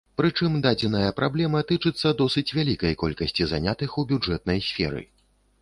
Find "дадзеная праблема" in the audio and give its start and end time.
0.65-1.61